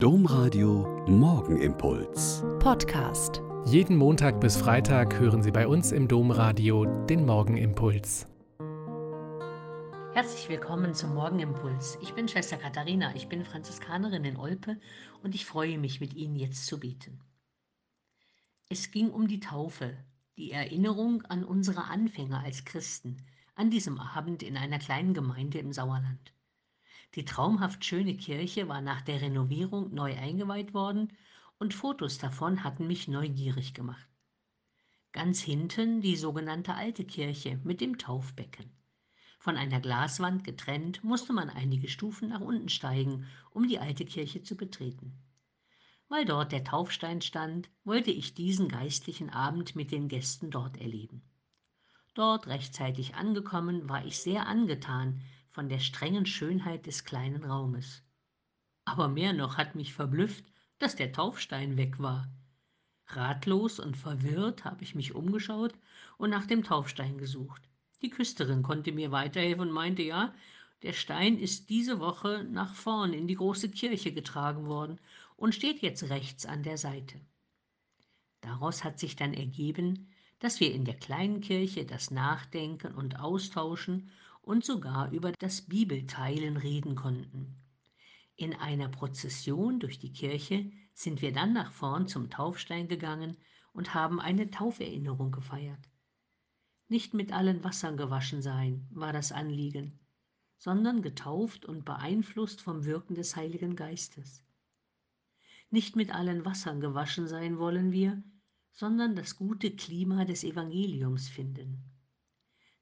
[0.00, 2.44] Domradio Morgenimpuls.
[2.60, 3.42] Podcast.
[3.64, 8.28] Jeden Montag bis Freitag hören Sie bei uns im Domradio den Morgenimpuls.
[10.14, 11.98] Herzlich willkommen zum Morgenimpuls.
[12.00, 14.78] Ich bin Schwester Katharina, ich bin Franziskanerin in Olpe
[15.24, 17.18] und ich freue mich, mit Ihnen jetzt zu beten.
[18.68, 19.96] Es ging um die Taufe,
[20.36, 23.16] die Erinnerung an unsere Anfänge als Christen,
[23.56, 26.32] an diesem Abend in einer kleinen Gemeinde im Sauerland.
[27.14, 31.12] Die traumhaft schöne Kirche war nach der Renovierung neu eingeweiht worden
[31.58, 34.08] und Fotos davon hatten mich neugierig gemacht.
[35.12, 38.70] Ganz hinten die sogenannte alte Kirche mit dem Taufbecken.
[39.38, 44.42] Von einer Glaswand getrennt musste man einige Stufen nach unten steigen, um die alte Kirche
[44.42, 45.16] zu betreten.
[46.08, 51.22] Weil dort der Taufstein stand, wollte ich diesen geistlichen Abend mit den Gästen dort erleben.
[52.14, 55.22] Dort rechtzeitig angekommen, war ich sehr angetan,
[55.58, 58.04] von der strengen Schönheit des kleinen Raumes.
[58.84, 60.44] Aber mehr noch hat mich verblüfft,
[60.78, 62.30] dass der Taufstein weg war.
[63.08, 65.74] Ratlos und verwirrt habe ich mich umgeschaut
[66.16, 67.60] und nach dem Taufstein gesucht.
[68.02, 70.32] Die Küsterin konnte mir weiterhelfen und meinte, ja,
[70.82, 75.00] der Stein ist diese Woche nach vorn in die große Kirche getragen worden
[75.34, 77.20] und steht jetzt rechts an der Seite.
[78.42, 80.08] Daraus hat sich dann ergeben,
[80.38, 84.10] dass wir in der kleinen Kirche das Nachdenken und Austauschen
[84.42, 87.56] und sogar über das Bibelteilen reden konnten.
[88.36, 93.36] In einer Prozession durch die Kirche sind wir dann nach vorn zum Taufstein gegangen
[93.72, 95.88] und haben eine Tauferinnerung gefeiert.
[96.88, 99.98] Nicht mit allen Wassern gewaschen sein war das Anliegen,
[100.56, 104.42] sondern getauft und beeinflusst vom Wirken des Heiligen Geistes.
[105.70, 108.22] Nicht mit allen Wassern gewaschen sein wollen wir,
[108.78, 111.82] sondern das gute Klima des Evangeliums finden.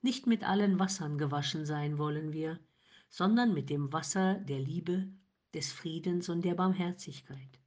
[0.03, 2.61] Nicht mit allen Wassern gewaschen sein wollen wir,
[3.09, 5.09] sondern mit dem Wasser der Liebe,
[5.55, 7.59] des Friedens und der Barmherzigkeit.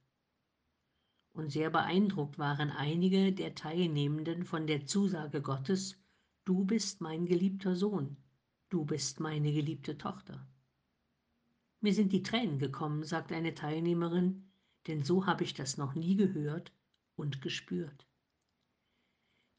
[1.32, 5.98] Und sehr beeindruckt waren einige der Teilnehmenden von der Zusage Gottes,
[6.44, 8.16] Du bist mein geliebter Sohn,
[8.68, 10.46] du bist meine geliebte Tochter.
[11.80, 14.52] Mir sind die Tränen gekommen, sagt eine Teilnehmerin,
[14.86, 16.72] denn so habe ich das noch nie gehört
[17.16, 18.06] und gespürt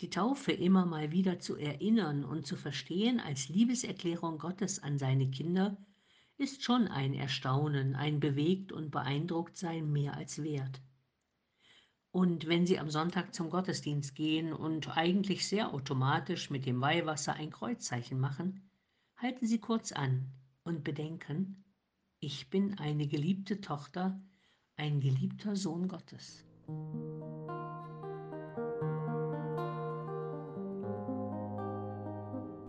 [0.02, 5.30] die Taufe immer mal wieder zu erinnern und zu verstehen als Liebeserklärung Gottes an seine
[5.30, 5.78] Kinder,
[6.38, 10.82] ist schon ein Erstaunen, ein bewegt und beeindruckt sein mehr als wert.
[12.10, 17.36] Und wenn Sie am Sonntag zum Gottesdienst gehen und eigentlich sehr automatisch mit dem Weihwasser
[17.36, 18.70] ein Kreuzzeichen machen,
[19.16, 21.64] halten Sie kurz an und bedenken,
[22.20, 24.20] ich bin eine geliebte Tochter,
[24.76, 26.44] ein geliebter Sohn Gottes.